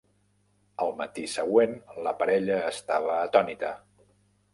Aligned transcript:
Al 0.85 0.93
matí 1.01 1.25
següent 1.33 1.75
la 2.07 2.13
parella 2.21 2.57
estava 2.71 3.13
atònita. 3.27 3.71